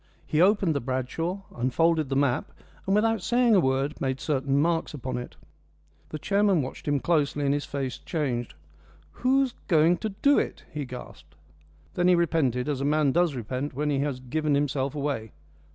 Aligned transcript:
He 0.25 0.41
opened 0.41 0.73
the 0.73 0.79
Bradshaw, 0.81 1.41
unfolded 1.55 2.09
the 2.09 2.15
map, 2.15 2.51
and, 2.87 2.95
without 2.95 3.21
saying 3.21 3.53
a 3.53 3.59
word, 3.59 4.01
made 4.01 4.19
certain 4.19 4.57
marks 4.59 4.95
upon 4.95 5.19
it. 5.19 5.35
The 6.09 6.17
chairman 6.17 6.63
watched 6.63 6.87
him 6.87 6.99
closely, 6.99 7.45
and 7.45 7.53
his 7.53 7.65
face 7.65 7.99
changed. 7.99 8.55
"Who's 9.21 9.53
going 9.67 9.97
to 9.97 10.09
do 10.09 10.39
it?" 10.39 10.63
he 10.71 10.85
gasped. 10.85 11.35
Then 11.93 12.07
he 12.07 12.15
repented, 12.15 12.67
as 12.67 12.81
a 12.81 12.83
man 12.83 13.11
does 13.11 13.35
repent 13.35 13.75
when 13.75 13.91
he 13.91 13.99
has 13.99 14.19
given 14.19 14.55
himself 14.55 14.95
away. 14.95 15.33